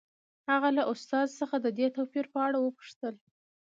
[0.51, 3.15] هغه له استاد څخه د دې توپیر په اړه وپوښتل